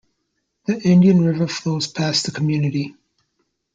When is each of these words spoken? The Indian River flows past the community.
The 0.65 0.81
Indian 0.81 1.23
River 1.23 1.47
flows 1.47 1.85
past 1.85 2.25
the 2.25 2.31
community. 2.31 2.95